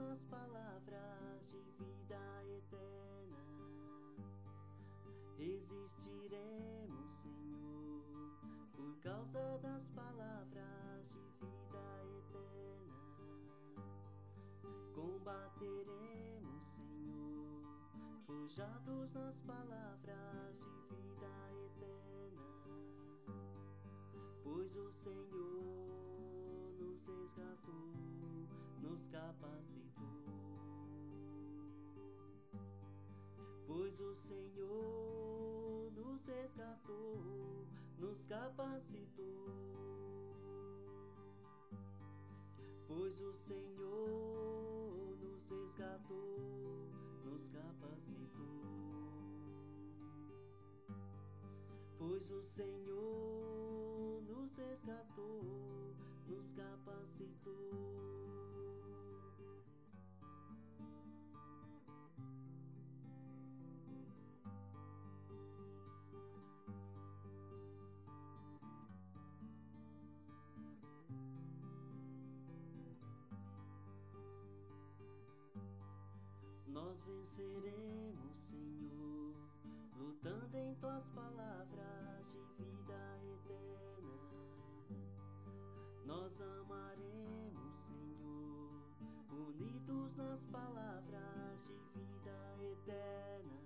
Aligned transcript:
nas 0.00 0.22
palavras 0.24 1.46
de 1.50 1.60
vida 1.78 2.44
eterna. 2.58 3.44
Resistiremos, 5.36 7.10
Senhor, 7.10 8.04
por 8.72 8.96
causa 9.00 9.58
das 9.58 9.88
palavras 9.90 11.10
de 11.10 11.20
vida 11.40 11.86
eterna. 12.18 12.96
Combateremos, 14.94 16.64
Senhor, 16.66 17.62
forjados 18.26 19.12
nas 19.12 19.38
palavras 19.40 20.58
de 20.60 20.94
vida 20.94 21.34
eterna. 21.66 22.46
Pois 24.42 24.74
o 24.76 24.90
Senhor 24.92 25.70
nos 26.78 27.04
resgatou, 27.06 27.92
nos 28.80 29.06
capacitou. 29.06 29.79
Pois 34.00 34.16
o 34.16 34.16
Senhor 34.16 35.92
nos 35.94 36.24
resgatou, 36.24 37.18
nos 37.98 38.24
capacitou. 38.24 39.44
Pois 42.88 43.20
o 43.20 43.34
Senhor 43.34 45.18
nos 45.20 45.50
resgatou, 45.50 46.38
nos 47.26 47.50
capacitou. 47.50 48.62
Pois 51.98 52.30
o 52.30 52.42
Senhor 52.42 54.22
nos 54.22 54.56
resgatou, 54.56 55.42
Nós 77.00 77.06
venceremos, 77.06 78.36
Senhor, 78.40 79.34
lutando 79.96 80.54
em 80.54 80.74
tuas 80.74 81.08
palavras 81.08 82.28
de 82.28 82.38
vida 82.58 83.18
eterna. 83.24 84.18
Nós 86.04 86.38
amaremos, 86.42 87.74
Senhor, 87.86 88.82
unidos 89.30 90.14
nas 90.14 90.46
palavras 90.48 91.64
de 91.64 91.72
vida 91.94 92.58
eterna. 92.60 93.62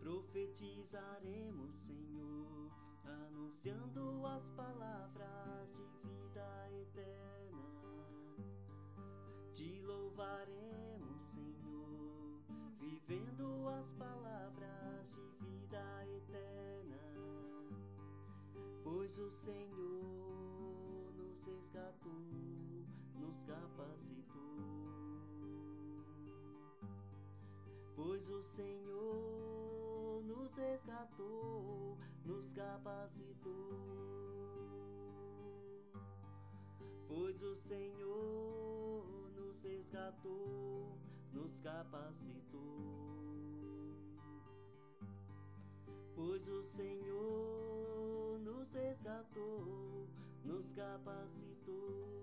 Profetizaremos, 0.00 1.74
Senhor, 1.80 2.70
anunciando 3.04 4.26
as 4.26 4.48
palavras 4.52 5.70
de 5.74 5.91
Pois 19.14 19.28
o 19.28 19.30
Senhor 19.30 21.12
nos 21.18 21.44
resgatou, 21.44 22.22
nos 23.20 23.42
capacitou. 23.42 24.56
Pois 27.94 28.30
o 28.30 28.42
Senhor 28.42 30.22
nos 30.24 30.54
resgatou, 30.54 31.98
nos 32.24 32.54
capacitou. 32.54 33.68
Pois 37.06 37.42
o 37.42 37.54
Senhor 37.54 39.30
nos 39.36 39.62
resgatou, 39.62 40.96
nos 41.34 41.60
capacitou. 41.60 42.78
Pois 46.14 46.48
o 46.48 46.62
Senhor 46.62 47.61
resgatou, 48.72 50.08
nos 50.44 50.72
capacitou. 50.72 52.22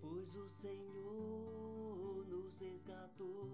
Pois 0.00 0.34
o 0.36 0.48
Senhor 0.48 2.24
nos 2.28 2.58
resgatou, 2.58 3.48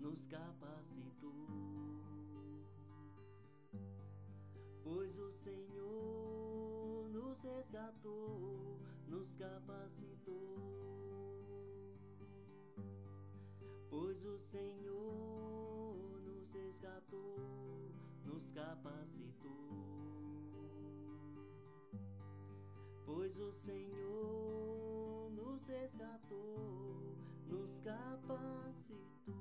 nos 0.00 0.26
capacitou. 0.26 1.46
Pois 4.82 5.18
o 5.18 5.32
Senhor 5.32 7.08
nos 7.10 7.42
resgatou, 7.42 8.78
nos 9.08 9.34
capacitou. 9.36 10.56
Pois 13.90 14.24
o 14.24 14.38
Senhor 14.38 16.20
nos 16.22 16.52
resgatou, 16.52 17.36
nos 18.24 18.50
capacitou. 18.52 19.26
Pois 23.04 23.38
o 23.38 23.52
Senhor 23.52 25.30
nos 25.30 25.66
resgatou, 25.66 27.15
nos 27.48 27.80
capacitou. 27.80 29.34